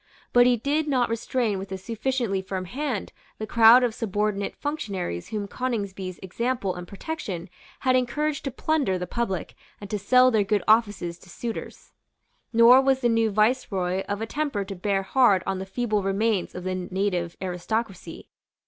But 0.33 0.47
he 0.47 0.57
did 0.57 0.87
not 0.87 1.11
restrain 1.11 1.59
with 1.59 1.71
a 1.71 1.77
sufficiently 1.77 2.41
firm 2.41 2.65
hand 2.65 3.13
the 3.37 3.45
crowd 3.45 3.83
of 3.83 3.93
subordinate 3.93 4.55
functionaries 4.55 5.27
whom 5.27 5.47
Coningsby's 5.47 6.17
example 6.23 6.73
and 6.73 6.87
protection 6.87 7.51
had 7.81 7.95
encouraged 7.95 8.43
to 8.45 8.49
plunder 8.49 8.97
the 8.97 9.05
public 9.05 9.53
and 9.79 9.91
to 9.91 9.99
sell 9.99 10.31
their 10.31 10.43
good 10.43 10.63
offices 10.67 11.19
to 11.19 11.29
suitors. 11.29 11.91
Nor 12.51 12.81
was 12.81 13.01
the 13.01 13.09
new 13.09 13.29
Viceroy 13.29 14.01
of 14.09 14.21
a 14.21 14.25
temper 14.25 14.65
to 14.65 14.75
bear 14.75 15.03
hard 15.03 15.43
on 15.45 15.59
the 15.59 15.67
feeble 15.67 16.01
remains 16.01 16.55
of 16.55 16.63
the 16.63 16.73
native 16.73 17.37
aristocracy. 17.39 18.31